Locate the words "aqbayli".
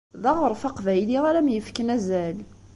0.69-1.17